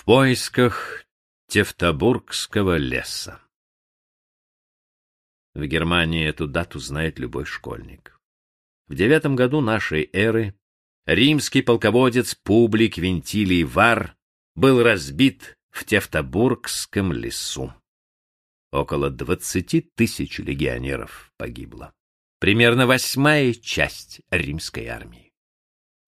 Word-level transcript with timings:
В 0.00 0.06
поисках 0.06 1.04
Тевтобургского 1.48 2.78
леса. 2.78 3.38
В 5.52 5.62
Германии 5.66 6.26
эту 6.26 6.48
дату 6.48 6.78
знает 6.78 7.18
любой 7.18 7.44
школьник. 7.44 8.18
В 8.88 8.94
девятом 8.94 9.36
году 9.36 9.60
нашей 9.60 10.08
эры 10.14 10.54
римский 11.04 11.60
полководец 11.60 12.34
Публий 12.34 12.88
Квинтилий 12.88 13.62
Вар 13.62 14.16
был 14.54 14.82
разбит 14.82 15.58
в 15.68 15.84
Тевтобургском 15.84 17.12
лесу. 17.12 17.74
Около 18.72 19.10
двадцати 19.10 19.82
тысяч 19.82 20.38
легионеров 20.38 21.30
погибло. 21.36 21.92
Примерно 22.38 22.86
восьмая 22.86 23.52
часть 23.52 24.22
римской 24.30 24.86
армии. 24.86 25.30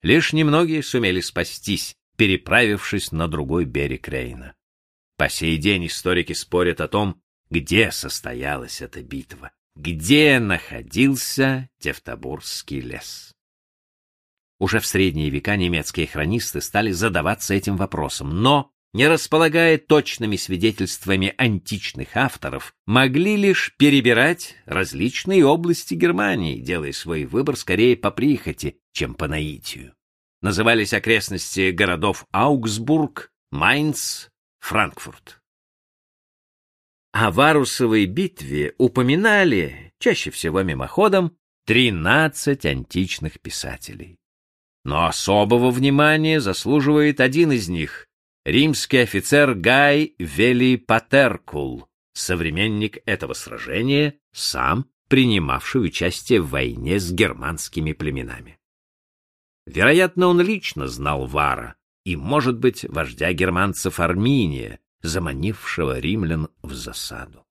Лишь 0.00 0.32
немногие 0.32 0.82
сумели 0.82 1.20
спастись, 1.20 1.94
переправившись 2.16 3.12
на 3.12 3.28
другой 3.28 3.64
берег 3.64 4.08
Рейна. 4.08 4.54
По 5.16 5.28
сей 5.28 5.56
день 5.58 5.86
историки 5.86 6.32
спорят 6.32 6.80
о 6.80 6.88
том, 6.88 7.22
где 7.50 7.90
состоялась 7.90 8.80
эта 8.80 9.02
битва, 9.02 9.52
где 9.76 10.38
находился 10.38 11.68
Тевтобурский 11.78 12.80
лес. 12.80 13.32
Уже 14.58 14.80
в 14.80 14.86
средние 14.86 15.30
века 15.30 15.56
немецкие 15.56 16.06
хронисты 16.06 16.60
стали 16.60 16.92
задаваться 16.92 17.54
этим 17.54 17.76
вопросом, 17.76 18.42
но, 18.42 18.70
не 18.92 19.08
располагая 19.08 19.76
точными 19.78 20.36
свидетельствами 20.36 21.34
античных 21.36 22.16
авторов, 22.16 22.74
могли 22.86 23.36
лишь 23.36 23.74
перебирать 23.76 24.56
различные 24.66 25.44
области 25.44 25.94
Германии, 25.94 26.60
делая 26.60 26.92
свой 26.92 27.24
выбор 27.24 27.56
скорее 27.56 27.96
по 27.96 28.10
прихоти, 28.10 28.78
чем 28.92 29.14
по 29.14 29.28
наитию 29.28 29.94
назывались 30.42 30.92
окрестности 30.92 31.70
городов 31.70 32.26
Аугсбург, 32.32 33.30
Майнц, 33.50 34.28
Франкфурт. 34.60 35.40
О 37.12 37.30
Варусовой 37.30 38.06
битве 38.06 38.74
упоминали, 38.78 39.92
чаще 39.98 40.30
всего 40.30 40.62
мимоходом, 40.62 41.36
13 41.66 42.66
античных 42.66 43.40
писателей. 43.40 44.18
Но 44.84 45.06
особого 45.06 45.70
внимания 45.70 46.40
заслуживает 46.40 47.20
один 47.20 47.52
из 47.52 47.68
них— 47.68 48.08
римский 48.44 48.98
офицер 48.98 49.54
Гай 49.54 50.14
Велий 50.18 50.76
Патеркул, 50.76 51.86
современник 52.14 52.98
этого 53.06 53.34
сражения, 53.34 54.14
сам 54.32 54.86
принимавший 55.08 55.84
участие 55.84 56.40
в 56.40 56.48
войне 56.48 56.98
с 56.98 57.12
германскими 57.12 57.92
племенами. 57.92 58.58
Вероятно, 59.66 60.26
он 60.28 60.40
лично 60.40 60.88
знал 60.88 61.26
Вара 61.26 61.76
и, 62.04 62.16
может 62.16 62.58
быть, 62.58 62.84
вождя 62.84 63.32
германцев 63.32 64.00
Арминия, 64.00 64.80
заманившего 65.02 65.98
римлян 65.98 66.48
в 66.62 66.72
засаду. 66.74 67.44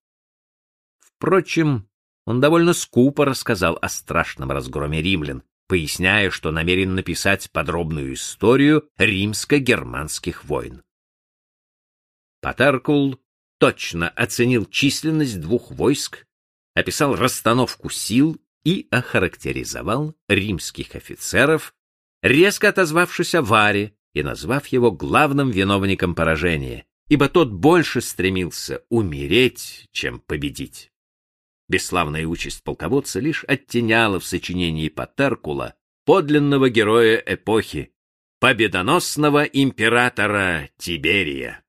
Впрочем, 1.00 1.88
он 2.26 2.42
довольно 2.42 2.74
скупо 2.74 3.26
рассказал 3.26 3.78
о 3.82 3.90
страшном 3.90 4.52
разгроме 4.52 5.02
римлян, 5.02 5.44
поясняя, 5.68 6.30
что 6.30 6.52
намерен 6.52 6.96
написать 6.96 7.50
подробную 7.52 8.14
историю 8.14 8.90
римско-германских 8.98 10.44
войн. 10.44 10.84
Патеркул 12.42 13.22
точно 13.60 14.10
оценил 14.10 14.66
численность 14.66 15.40
двух 15.40 15.72
войск, 15.72 16.26
описал 16.74 17.16
расстановку 17.16 17.90
сил 17.90 18.38
и 18.64 18.88
охарактеризовал 18.92 20.16
римских 20.28 20.96
офицеров 20.96 21.74
резко 22.22 22.70
отозвавшись 22.70 23.36
о 23.36 23.42
Варе 23.42 23.96
и 24.14 24.24
назвав 24.24 24.68
его 24.68 24.92
главным 24.92 25.52
виновником 25.52 26.16
поражения, 26.16 26.86
ибо 27.08 27.30
тот 27.30 27.52
больше 27.52 28.02
стремился 28.02 28.84
умереть, 28.90 29.90
чем 29.92 30.20
победить. 30.20 30.92
Бесславная 31.68 32.28
участь 32.28 32.64
полководца 32.64 33.20
лишь 33.20 33.46
оттеняла 33.48 34.20
в 34.20 34.26
сочинении 34.26 34.90
Патеркула 34.90 35.76
подлинного 36.06 36.70
героя 36.70 37.24
эпохи, 37.26 37.94
победоносного 38.40 39.44
императора 39.44 40.70
Тиберия. 40.78 41.64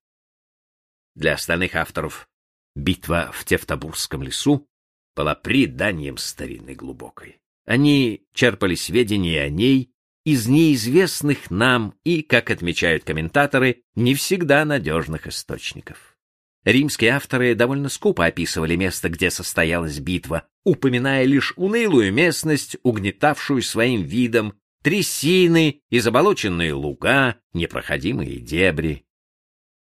Для 1.15 1.35
остальных 1.35 1.75
авторов 1.75 2.29
битва 2.75 3.31
в 3.33 3.45
Тевтобурском 3.45 4.23
лесу 4.23 4.67
была 5.15 5.35
преданием 5.35 6.17
старины 6.17 6.75
глубокой. 6.75 7.41
Они 7.65 8.27
черпали 8.33 8.75
сведения 8.75 9.43
о 9.43 9.51
ней 9.51 9.92
из 10.25 10.47
неизвестных 10.47 11.51
нам 11.51 11.95
и, 12.05 12.23
как 12.23 12.51
отмечают 12.51 13.05
комментаторы, 13.05 13.83
не 13.95 14.15
всегда 14.15 14.65
надежных 14.65 15.27
источников. 15.27 16.17
Римские 16.65 17.11
авторы 17.11 17.55
довольно 17.57 17.89
скупо 17.89 18.27
описывали 18.27 18.77
место, 18.77 19.09
где 19.09 19.31
состоялась 19.31 19.99
битва, 19.99 20.47
упоминая 20.65 21.25
лишь 21.25 21.53
унылую 21.57 22.13
местность, 22.13 22.77
угнетавшую 22.85 23.63
своим 23.63 24.03
видом, 24.03 24.55
трясины 24.83 25.83
и 25.91 25.99
заболоченные 25.99 26.73
луга, 26.73 27.37
непроходимые 27.53 28.39
дебри. 28.39 29.05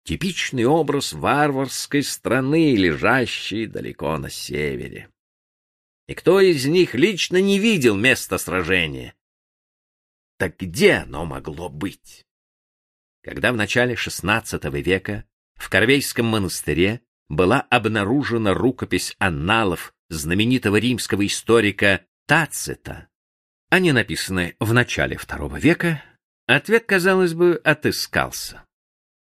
Типичный 0.06 0.66
образ 0.66 1.14
варварской 1.14 2.04
страны, 2.04 2.76
лежащей 2.76 3.66
далеко 3.66 4.18
на 4.18 4.30
севере. 4.30 5.10
И 6.08 6.14
кто 6.14 6.40
из 6.40 6.66
них 6.66 6.96
лично 6.96 7.42
не 7.42 7.60
видел 7.60 7.96
места 7.98 8.38
сражения? 8.38 9.14
Так 10.44 10.58
где 10.58 10.96
оно 10.96 11.24
могло 11.24 11.70
быть? 11.70 12.26
Когда 13.24 13.54
в 13.54 13.56
начале 13.56 13.94
XVI 13.94 14.82
века 14.82 15.24
в 15.56 15.70
Корвейском 15.70 16.26
монастыре 16.26 17.00
была 17.30 17.62
обнаружена 17.62 18.54
рукопись 18.54 19.16
анналов 19.20 19.94
знаменитого 20.10 20.76
римского 20.76 21.26
историка 21.26 22.02
Тацита, 22.28 23.08
они 23.70 23.94
написаны 23.94 24.58
в 24.60 24.74
начале 24.74 25.16
II 25.16 25.58
века, 25.62 26.04
ответ, 26.46 26.88
казалось 26.88 27.34
бы, 27.34 27.62
отыскался. 27.64 28.66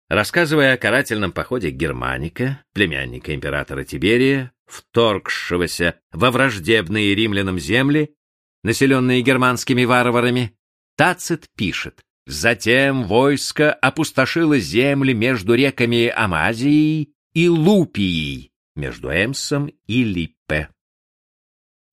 Рассказывая 0.09 0.76
о 0.76 0.78
карательном 0.78 1.31
походе 1.31 1.72
Германика, 1.72 2.64
племянника 2.76 3.34
императора 3.34 3.84
Тиберия, 3.84 4.52
вторгшегося 4.68 6.00
во 6.12 6.30
враждебные 6.30 7.16
римлянам 7.16 7.58
земли, 7.58 8.16
населенные 8.62 9.24
германскими 9.24 9.86
варварами, 9.86 10.56
Тацит 10.99 11.47
пишет, 11.55 12.01
«Затем 12.27 13.05
войско 13.05 13.71
опустошило 13.71 14.59
земли 14.59 15.13
между 15.13 15.53
реками 15.53 16.09
Амазией 16.09 17.13
и 17.33 17.47
Лупией, 17.47 18.51
между 18.75 19.09
Эмсом 19.09 19.71
и 19.87 20.03
Липпе». 20.03 20.67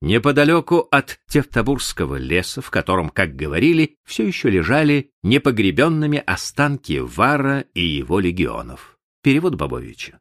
Неподалеку 0.01 0.89
от 0.91 1.21
Тевтобурского 1.29 2.17
леса, 2.17 2.61
в 2.61 2.71
котором, 2.71 3.11
как 3.11 3.37
говорили, 3.37 3.95
все 4.05 4.27
еще 4.27 4.51
лежали 4.51 5.13
непогребенными 5.23 6.19
останки 6.19 6.99
Вара 6.99 7.61
и 7.75 7.87
его 7.87 8.19
легионов. 8.19 8.99
Перевод 9.23 9.55
Бабовича. 9.55 10.19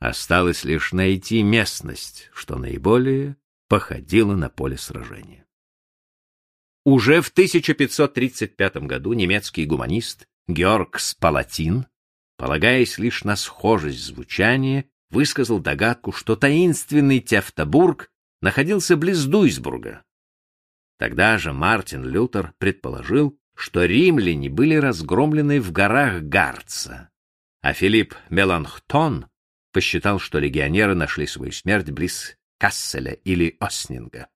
Осталось 0.00 0.64
лишь 0.64 0.92
найти 0.92 1.44
местность, 1.44 2.30
что 2.34 2.58
наиболее 2.58 3.36
походило 3.68 4.34
на 4.34 4.48
поле 4.50 4.76
сражения. 4.76 5.47
Уже 6.88 7.20
в 7.20 7.28
1535 7.28 8.76
году 8.86 9.12
немецкий 9.12 9.66
гуманист 9.66 10.26
Георг 10.46 10.98
Спалатин, 10.98 11.86
полагаясь 12.38 12.96
лишь 12.96 13.24
на 13.24 13.36
схожесть 13.36 14.02
звучания, 14.02 14.86
высказал 15.10 15.60
догадку, 15.60 16.12
что 16.12 16.34
таинственный 16.34 17.20
Тевтобург 17.20 18.08
находился 18.40 18.96
близ 18.96 19.22
Дуйсбурга. 19.24 20.02
Тогда 20.98 21.36
же 21.36 21.52
Мартин 21.52 22.06
Лютер 22.06 22.54
предположил, 22.56 23.38
что 23.54 23.84
римляне 23.84 24.48
были 24.48 24.76
разгромлены 24.76 25.60
в 25.60 25.72
горах 25.72 26.22
Гарца, 26.22 27.10
а 27.60 27.74
Филипп 27.74 28.14
Меланхтон 28.30 29.26
посчитал, 29.74 30.18
что 30.18 30.38
легионеры 30.38 30.94
нашли 30.94 31.26
свою 31.26 31.52
смерть 31.52 31.90
близ 31.90 32.38
Касселя 32.58 33.12
или 33.12 33.58
Оснинга. 33.60 34.28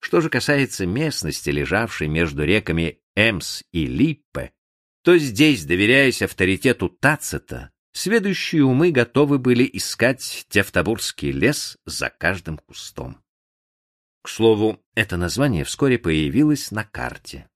Что 0.00 0.20
же 0.20 0.30
касается 0.30 0.86
местности, 0.86 1.50
лежавшей 1.50 2.08
между 2.08 2.44
реками 2.44 3.00
Эмс 3.14 3.62
и 3.72 3.86
Липпе, 3.86 4.52
то 5.02 5.16
здесь, 5.18 5.64
доверяясь 5.64 6.22
авторитету 6.22 6.88
Тацита, 6.88 7.70
сведущие 7.92 8.64
умы 8.64 8.90
готовы 8.90 9.38
были 9.38 9.68
искать 9.72 10.46
Тевтобурский 10.48 11.30
лес 11.30 11.78
за 11.86 12.10
каждым 12.10 12.58
кустом. 12.58 13.22
К 14.22 14.28
слову, 14.28 14.84
это 14.94 15.16
название 15.16 15.64
вскоре 15.64 15.98
появилось 15.98 16.72
на 16.72 16.82
карте. 16.82 17.48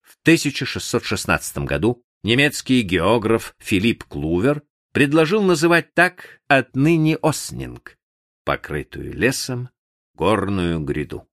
В 0.00 0.16
1616 0.22 1.58
году 1.58 2.02
немецкий 2.22 2.80
географ 2.80 3.54
Филипп 3.58 4.04
Клувер 4.04 4.62
предложил 4.92 5.42
называть 5.42 5.92
так 5.92 6.40
отныне 6.48 7.18
Оснинг, 7.20 7.98
покрытую 8.44 9.12
лесом 9.12 9.68
горную 10.14 10.80
гряду. 10.80 11.28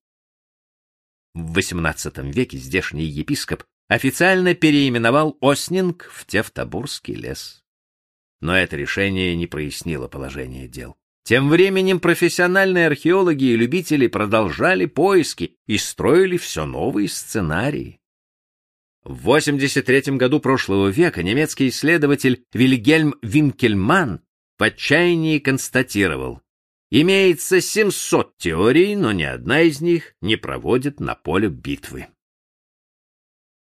В 1.36 1.58
XVIII 1.58 2.32
веке 2.32 2.58
здешний 2.58 3.06
епископ 3.06 3.64
официально 3.88 4.54
переименовал 4.54 5.38
Оснинг 5.42 6.10
в 6.12 6.26
Тевтобурский 6.26 7.16
лес. 7.16 7.64
но 8.40 8.58
это 8.58 8.76
решение 8.76 9.36
не 9.36 9.48
прояснило 9.48 10.08
положение 10.08 10.68
дел. 10.68 10.96
Тем 11.24 11.50
временем 11.50 12.02
профессиональные 12.02 12.88
археологи 12.88 13.46
и 13.46 13.56
любители 13.56 14.08
продолжали 14.08 14.86
поиски 14.86 15.56
и 15.66 15.78
строили 15.78 16.38
все 16.38 16.66
новые 16.66 17.08
сценарии. 17.08 18.02
В 19.06 19.16
83 19.24 20.18
году 20.18 20.40
прошлого 20.40 20.90
века 20.90 21.24
немецкий 21.24 21.70
исследователь 21.70 22.44
Вильгельм 22.54 23.16
Винкельман 23.22 24.22
в 24.60 24.64
отчаянии 24.64 25.40
констатировал, 25.40 26.42
имеется 27.02 27.60
700 27.60 28.38
теорий, 28.38 28.96
но 28.96 29.12
ни 29.14 29.24
одна 29.24 29.62
из 29.62 29.82
них 29.82 30.16
не 30.22 30.36
проводит 30.36 31.00
на 31.00 31.16
поле 31.16 31.50
битвы. 31.50 32.08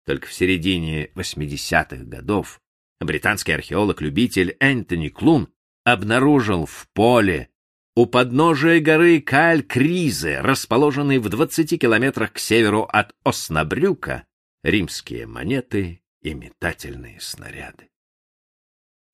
Только 0.06 0.28
в 0.28 0.34
середине 0.34 1.08
80-х 1.16 2.04
годов 2.04 2.60
британский 3.00 3.54
археолог-любитель 3.54 4.58
Энтони 4.60 5.08
Клун 5.08 5.48
обнаружил 5.86 6.66
в 6.66 6.90
поле 6.94 7.50
у 7.96 8.08
подножия 8.08 8.82
горы 8.82 9.22
Каль-Кризе, 9.22 10.42
расположенной 10.42 11.20
в 11.20 11.30
20 11.30 11.80
километрах 11.80 12.34
к 12.34 12.40
северу 12.40 12.84
от 12.84 13.16
Оснабрюка, 13.24 14.26
римские 14.64 15.28
монеты 15.28 16.02
и 16.22 16.34
метательные 16.34 17.22
снаряды. 17.22 17.90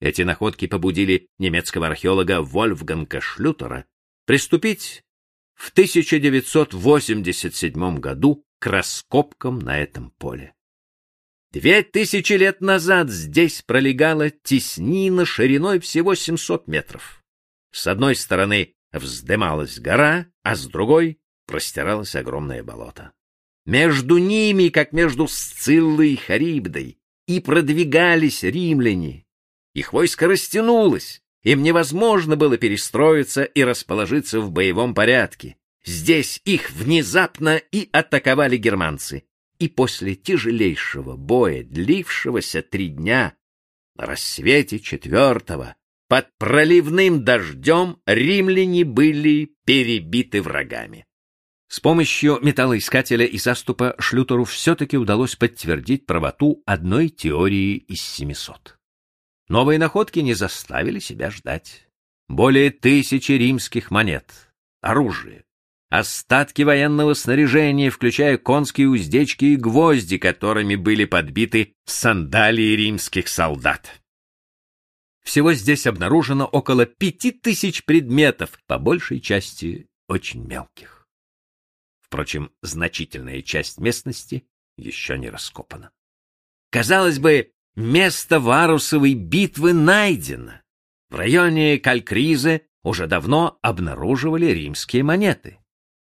Эти 0.00 0.22
находки 0.22 0.66
побудили 0.66 1.28
немецкого 1.38 1.86
археолога 1.86 2.42
Вольфганга 2.42 3.20
Шлютера 3.20 3.86
приступить 4.26 5.02
в 5.54 5.70
1987 5.70 7.98
году 7.98 8.44
к 8.58 8.66
раскопкам 8.66 9.58
на 9.58 9.78
этом 9.78 10.10
поле. 10.12 10.54
Две 11.52 11.82
тысячи 11.82 12.34
лет 12.34 12.60
назад 12.60 13.10
здесь 13.10 13.62
пролегала 13.62 14.30
теснина 14.30 15.24
шириной 15.24 15.80
всего 15.80 16.14
700 16.14 16.68
метров. 16.68 17.24
С 17.72 17.88
одной 17.88 18.14
стороны 18.14 18.74
вздымалась 18.92 19.80
гора, 19.80 20.26
а 20.42 20.54
с 20.54 20.66
другой 20.66 21.20
простиралось 21.46 22.14
огромное 22.14 22.62
болото. 22.62 23.12
Между 23.66 24.18
ними, 24.18 24.68
как 24.68 24.92
между 24.92 25.26
Сциллой 25.26 26.12
и 26.12 26.16
Харибдой, 26.16 26.98
и 27.26 27.40
продвигались 27.40 28.42
римляне. 28.42 29.26
Их 29.74 29.92
войско 29.92 30.26
растянулось, 30.26 31.19
им 31.42 31.62
невозможно 31.62 32.36
было 32.36 32.56
перестроиться 32.58 33.44
и 33.44 33.62
расположиться 33.64 34.40
в 34.40 34.50
боевом 34.50 34.94
порядке. 34.94 35.56
Здесь 35.84 36.40
их 36.44 36.70
внезапно 36.70 37.56
и 37.56 37.88
атаковали 37.92 38.56
германцы 38.56 39.24
и 39.60 39.68
после 39.68 40.16
тяжелейшего 40.16 41.16
боя, 41.16 41.62
длившегося 41.62 42.62
три 42.62 42.88
дня, 42.88 43.34
на 43.94 44.06
рассвете 44.06 44.80
четвертого, 44.80 45.76
под 46.08 46.26
проливным 46.38 47.22
дождем 47.24 47.98
римляне 48.06 48.84
были 48.84 49.54
перебиты 49.66 50.42
врагами. 50.42 51.06
С 51.68 51.78
помощью 51.78 52.40
металлоискателя 52.42 53.24
и 53.24 53.38
заступа 53.38 53.94
Шлютеру 53.98 54.44
все-таки 54.44 54.96
удалось 54.96 55.36
подтвердить 55.36 56.06
правоту 56.06 56.62
одной 56.66 57.10
теории 57.10 57.76
из 57.76 58.00
700. 58.00 58.79
Новые 59.50 59.80
находки 59.80 60.20
не 60.20 60.34
заставили 60.34 61.00
себя 61.00 61.28
ждать. 61.32 61.88
Более 62.28 62.70
тысячи 62.70 63.32
римских 63.32 63.90
монет, 63.90 64.32
оружие, 64.80 65.44
остатки 65.88 66.62
военного 66.62 67.14
снаряжения, 67.14 67.90
включая 67.90 68.38
конские 68.38 68.88
уздечки 68.88 69.46
и 69.46 69.56
гвозди, 69.56 70.18
которыми 70.18 70.76
были 70.76 71.04
подбиты 71.04 71.74
сандалии 71.84 72.76
римских 72.76 73.26
солдат. 73.26 74.00
Всего 75.24 75.52
здесь 75.52 75.84
обнаружено 75.88 76.46
около 76.46 76.86
пяти 76.86 77.32
тысяч 77.32 77.84
предметов, 77.84 78.56
по 78.68 78.78
большей 78.78 79.20
части 79.20 79.88
очень 80.06 80.46
мелких. 80.46 81.08
Впрочем, 82.00 82.52
значительная 82.62 83.42
часть 83.42 83.78
местности 83.78 84.46
еще 84.76 85.18
не 85.18 85.28
раскопана. 85.28 85.90
Казалось 86.70 87.18
бы, 87.18 87.52
место 87.76 88.40
Варусовой 88.40 89.14
битвы 89.14 89.72
найдено. 89.72 90.60
В 91.08 91.16
районе 91.16 91.78
Калькризы 91.78 92.62
уже 92.82 93.06
давно 93.06 93.58
обнаруживали 93.62 94.46
римские 94.46 95.02
монеты. 95.02 95.58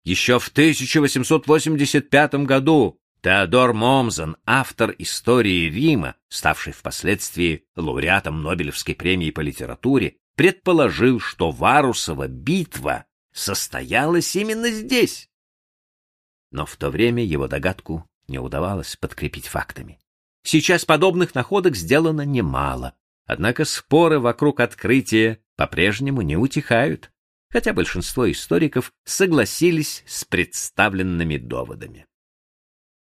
Еще 0.05 0.39
в 0.39 0.49
1885 0.49 2.35
году 2.47 2.99
Теодор 3.23 3.73
Момзен, 3.73 4.37
автор 4.45 4.95
истории 4.99 5.71
Рима, 5.71 6.17
ставший 6.29 6.75
впоследствии 6.75 7.65
лауреатом 7.75 8.43
Нобелевской 8.43 8.95
премии 8.95 9.31
по 9.31 9.41
литературе, 9.41 10.17
предположил, 10.37 11.21
что 11.21 11.51
Варусова 11.51 12.29
битва 12.29 13.07
состоялась 13.33 14.37
именно 14.37 14.71
здесь. 14.71 15.31
Но 16.51 16.67
в 16.67 16.77
то 16.77 16.91
время 16.91 17.25
его 17.25 17.49
догадку 17.49 18.07
не 18.29 18.39
удавалось 18.39 18.97
подкрепить 18.97 19.49
фактами. 19.49 19.99
Сейчас 20.45 20.85
подобных 20.85 21.35
находок 21.35 21.75
сделано 21.75 22.23
немало, 22.23 22.95
однако 23.27 23.65
споры 23.65 24.21
вокруг 24.21 24.61
открытия 24.61 25.41
по-прежнему 25.57 26.23
не 26.23 26.37
утихают 26.37 27.11
хотя 27.55 27.73
большинство 27.73 28.29
историков 28.29 28.93
согласились 29.05 30.03
с 30.09 30.25
представленными 30.25 31.37
доводами. 31.37 32.05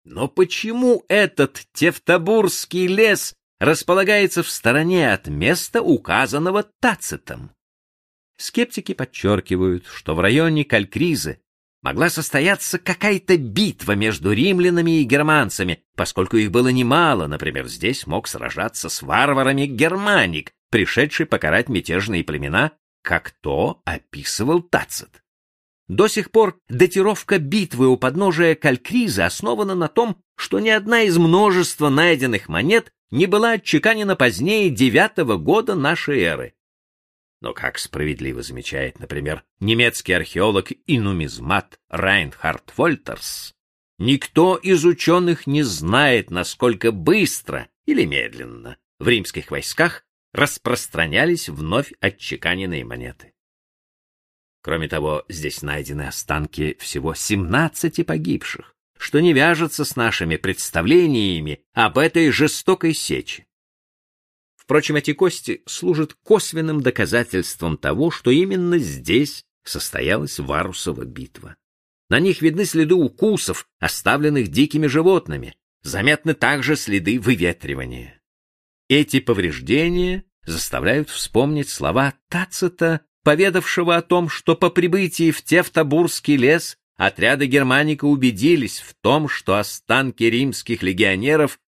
Но 0.04 0.28
почему 0.28 1.04
этот 1.08 1.66
Тевтобурский 1.74 2.86
лес 2.86 3.34
располагается 3.60 4.44
в 4.44 4.50
стороне 4.52 5.12
от 5.12 5.26
места, 5.26 5.82
указанного 5.82 6.62
Тацитом? 6.80 7.56
Скептики 8.38 8.94
подчеркивают, 8.94 9.88
что 9.88 10.14
в 10.14 10.20
районе 10.20 10.64
Калькризы 10.64 11.42
могла 11.86 12.10
состояться 12.10 12.80
какая-то 12.80 13.38
битва 13.38 13.92
между 13.92 14.32
римлянами 14.32 15.02
и 15.02 15.04
германцами, 15.04 15.84
поскольку 15.96 16.36
их 16.36 16.50
было 16.50 16.70
немало, 16.70 17.28
например, 17.28 17.68
здесь 17.68 18.08
мог 18.08 18.28
сражаться 18.28 18.90
с 18.90 19.04
варварами 19.04 19.68
германик, 19.68 20.52
пришедший 20.72 21.28
покарать 21.28 21.70
мятежные 21.70 22.24
племена 22.24 22.72
как 23.04 23.36
то 23.40 23.84
описывал 23.86 24.64
Тацит. 24.64 25.22
До 25.88 26.08
сих 26.08 26.32
пор 26.32 26.58
датировка 26.70 27.38
битвы 27.38 27.88
у 27.88 27.98
подножия 27.98 28.56
Калькриза 28.56 29.28
основана 29.28 29.76
на 29.76 29.88
том, 29.88 30.18
что 30.36 30.60
ни 30.60 30.70
одна 30.70 31.04
из 31.04 31.20
множества 31.20 31.90
найденных 31.90 32.50
монет 32.50 32.92
не 33.12 33.28
была 33.28 33.52
отчеканена 33.52 34.16
позднее 34.16 34.72
девятого 34.72 35.38
года 35.38 35.76
нашей 35.76 36.20
эры. 36.22 36.56
Но, 37.42 37.54
как 37.54 37.77
справедливо 37.77 38.42
замечает, 38.42 39.00
например, 39.00 39.44
немецкий 39.60 40.13
археолог 40.13 40.72
и 40.72 41.00
нумизмат 41.00 41.80
Райнхард 41.89 42.74
Вольтерс, 42.77 43.54
никто 43.98 44.56
из 44.56 44.86
ученых 44.86 45.46
не 45.46 45.63
знает, 45.63 46.32
насколько 46.32 46.92
быстро 46.92 47.68
или 47.86 48.06
медленно 48.06 48.77
в 49.00 49.08
римских 49.08 49.51
войсках 49.51 50.06
распространялись 50.34 51.50
вновь 51.50 51.94
отчеканенные 52.00 52.84
монеты. 52.84 53.34
Кроме 54.62 54.88
того, 54.88 55.24
здесь 55.30 55.62
найдены 55.62 56.08
останки 56.08 56.75
всего 56.80 57.13
17 57.13 58.06
погибших, 58.06 58.75
что 58.98 59.20
не 59.20 59.32
вяжется 59.32 59.86
с 59.86 59.96
нашими 59.96 60.38
представлениями 60.38 61.62
об 61.74 61.98
этой 61.98 62.32
жестокой 62.32 62.94
сече. 62.94 63.46
Впрочем, 64.65 64.95
эти 64.95 65.13
кости 65.13 65.62
служат 65.67 66.15
косвенным 66.24 66.81
доказательством 66.81 67.77
того, 67.77 68.10
что 68.10 68.31
именно 68.31 68.79
здесь 68.79 69.45
состоялась 69.63 70.39
Варусова 70.39 71.05
битва. 71.05 71.55
На 72.10 72.19
них 72.19 72.41
видны 72.41 72.65
следы 72.65 72.95
укусов, 72.95 73.67
оставленных 73.79 74.48
дикими 74.48 74.88
животными, 74.88 75.55
заметны 75.84 76.34
также 76.34 76.75
следы 76.75 77.19
выветривания. 77.19 78.19
Эти 78.89 79.19
повреждения 79.19 80.25
заставляют 80.45 81.12
вспомнить 81.12 81.69
слова 81.69 82.15
Тацита, 82.29 83.01
поведавшего 83.24 83.95
о 83.95 84.01
том, 84.01 84.29
что 84.29 84.55
по 84.55 84.72
прибытии 84.72 85.29
в 85.29 85.43
Тевтобурский 85.43 86.38
лес 86.38 86.77
отряды 86.95 87.45
Германика 87.45 88.05
убедились 88.05 88.79
в 88.79 88.95
том, 89.01 89.29
что 89.29 89.60
останки 89.60 90.24
римских 90.24 90.81
легионеров 90.81 91.60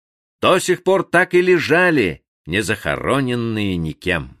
до 0.41 0.57
сих 0.57 0.83
пор 0.83 1.03
так 1.03 1.35
и 1.35 1.41
лежали, 1.41 2.23
не 2.47 2.63
захороненные 2.63 3.75
никем. 3.75 4.37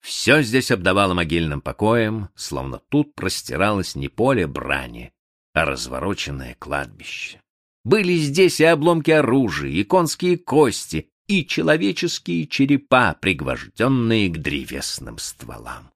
Все 0.00 0.40
здесь 0.42 0.70
обдавало 0.70 1.14
могильным 1.14 1.60
покоем, 1.60 2.28
словно 2.34 2.78
тут 2.88 3.14
простиралось 3.14 3.94
не 3.94 4.08
поле 4.08 4.46
брани, 4.46 5.12
а 5.52 5.64
развороченное 5.64 6.56
кладбище. 6.58 7.40
Были 7.84 8.14
здесь 8.14 8.60
и 8.60 8.64
обломки 8.64 9.10
оружия, 9.10 9.70
и 9.70 9.82
конские 9.82 10.38
кости, 10.38 11.10
и 11.26 11.44
человеческие 11.44 12.46
черепа, 12.46 13.16
пригвожденные 13.20 14.28
к 14.28 14.38
древесным 14.38 15.18
стволам. 15.18 15.90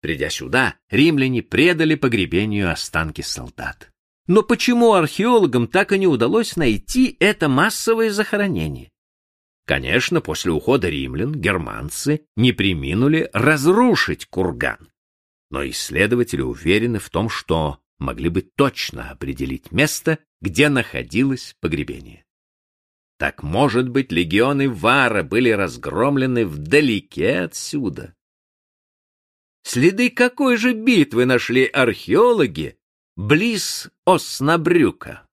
Придя 0.00 0.30
сюда, 0.30 0.74
римляне 0.90 1.42
предали 1.42 1.94
погребению 1.94 2.72
останки 2.72 3.22
солдат. 3.22 3.90
Но 4.26 4.42
почему 4.42 4.92
археологам 4.92 5.68
так 5.68 5.92
и 5.92 5.98
не 5.98 6.06
удалось 6.06 6.56
найти 6.56 7.16
это 7.20 7.48
массовое 7.48 8.10
захоронение? 8.10 8.90
Конечно, 9.68 10.22
после 10.22 10.50
ухода 10.50 10.88
римлян 10.88 11.34
германцы 11.34 12.24
не 12.36 12.52
приминули 12.52 13.28
разрушить 13.34 14.24
курган. 14.24 14.88
Но 15.50 15.68
исследователи 15.68 16.40
уверены 16.40 16.98
в 16.98 17.10
том, 17.10 17.28
что 17.28 17.78
могли 17.98 18.30
бы 18.30 18.40
точно 18.40 19.10
определить 19.10 19.70
место, 19.70 20.20
где 20.40 20.70
находилось 20.70 21.54
погребение. 21.60 22.24
Так, 23.18 23.42
может 23.42 23.90
быть, 23.90 24.10
легионы 24.10 24.70
Вара 24.70 25.22
были 25.22 25.50
разгромлены 25.50 26.46
вдалеке 26.46 27.40
отсюда? 27.40 28.14
Следы 29.64 30.08
какой 30.08 30.56
же 30.56 30.72
битвы 30.72 31.26
нашли 31.26 31.66
археологи 31.66 32.78
близ 33.16 33.90
Оснабрюка? 34.06 35.27